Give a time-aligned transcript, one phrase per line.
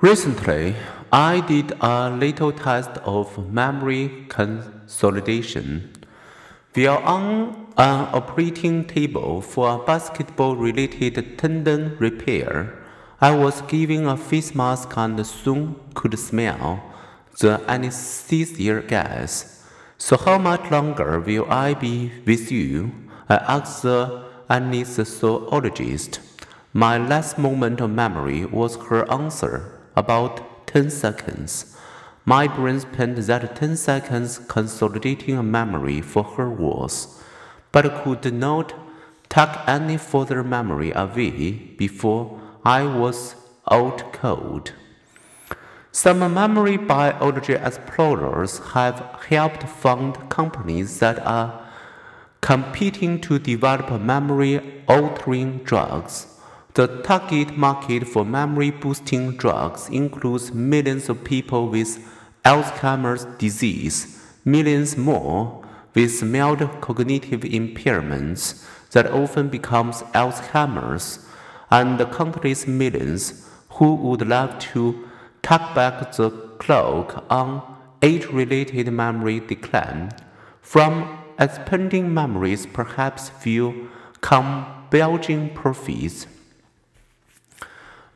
[0.00, 0.76] Recently,
[1.12, 5.90] I did a little test of memory consolidation.
[6.76, 12.78] We are on an operating table for a basketball related tendon repair.
[13.20, 16.80] I was given a face mask and soon could smell
[17.40, 19.64] the anesthesia gas.
[19.98, 22.92] So, how much longer will I be with you?
[23.28, 26.20] I asked the anesthesiologist.
[26.72, 31.76] My last moment of memory was her answer about 10 seconds.
[32.24, 37.22] My brain spent that 10 seconds consolidating a memory for her words,
[37.72, 38.74] but could not
[39.28, 43.34] tuck any further memory away before I was
[43.70, 44.72] out cold.
[45.90, 51.66] Some memory biology explorers have helped fund companies that are
[52.40, 56.37] competing to develop memory altering drugs.
[56.78, 61.98] The target market for memory boosting drugs includes millions of people with
[62.44, 71.26] Alzheimer's disease, millions more with mild cognitive impairments that often becomes Alzheimer's,
[71.68, 75.08] and countless millions who would like to
[75.42, 77.60] tuck back the cloak on
[78.02, 80.10] age-related memory decline.
[80.62, 86.28] From expanding memories perhaps few come belching profits.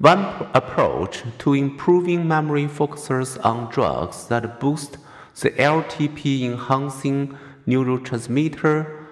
[0.02, 4.98] One approach to improving memory focuses on drugs that boost
[5.40, 9.06] the LTP enhancing neurotransmitter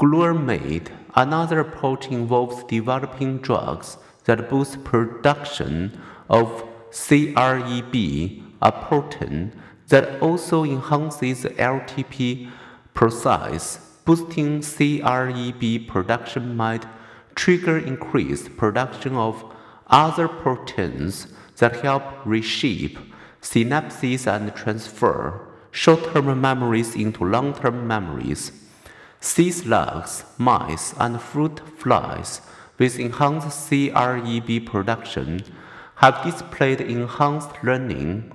[0.00, 0.88] glutamate.
[1.14, 5.96] Another approach involves developing drugs that boost production
[6.28, 9.52] of CREB, a protein
[9.86, 12.50] that also enhances the LTP
[12.94, 13.78] process.
[14.04, 16.84] Boosting CREB production might
[17.36, 19.52] trigger increased production of
[19.88, 22.98] other proteins that help reshape
[23.40, 28.52] synapses and transfer short term memories into long term memories.
[29.20, 32.40] Sea slugs, mice, and fruit flies
[32.78, 35.42] with enhanced CREB production
[35.96, 38.32] have displayed enhanced learning.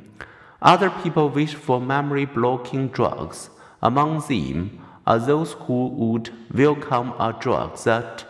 [0.61, 3.49] Other people wish for memory blocking drugs.
[3.81, 8.25] Among them are those who would welcome a drug that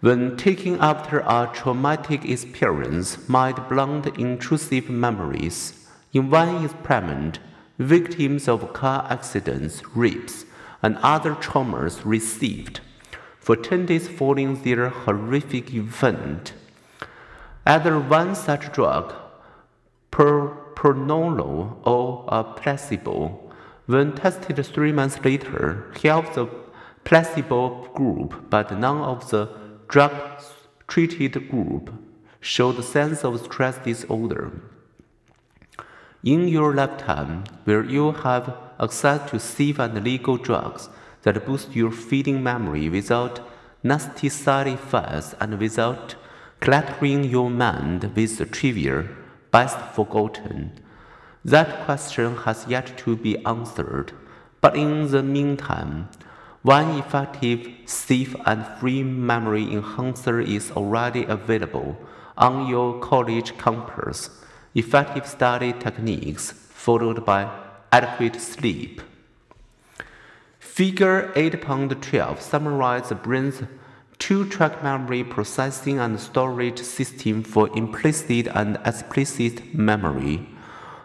[0.00, 5.86] when taken after a traumatic experience might blunt intrusive memories.
[6.12, 7.38] In one experiment,
[7.78, 10.46] victims of car accidents, rapes,
[10.82, 12.80] and other traumas received
[13.38, 16.54] for 10 days following their horrific event.
[17.66, 19.14] Either one such drug,
[20.10, 23.38] propranolol or a placebo,
[23.86, 26.46] when tested three months later, helped the
[27.04, 29.48] placebo group, but none of the
[29.90, 30.12] drug
[30.86, 31.92] treated group
[32.40, 34.52] showed signs of stress disorder.
[36.22, 40.88] In your lifetime, will you have access to safe and legal drugs
[41.22, 43.40] that boost your feeding memory without
[43.82, 46.14] nasty side effects and without
[46.60, 49.04] cluttering your mind with the trivial,
[49.50, 50.72] best forgotten?
[51.44, 54.12] That question has yet to be answered.
[54.60, 56.10] But in the meantime,
[56.62, 61.96] one effective, safe, and free memory enhancer is already available
[62.36, 64.28] on your college campus.
[64.74, 67.50] Effective study techniques followed by
[67.90, 69.00] adequate sleep.
[70.58, 73.62] Figure 8.12 summarizes the brain's
[74.18, 80.46] two-track memory processing and storage system for implicit and explicit memory.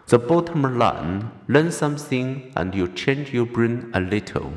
[0.08, 4.52] The bottom line, learn something and you change your brain a little.